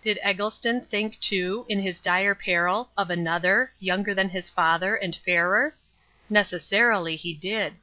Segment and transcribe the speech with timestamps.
[0.00, 5.14] Did Eggleston think, too, in his dire peril of another younger than his father and
[5.14, 5.76] fairer?
[6.28, 7.74] Necessarily, he did.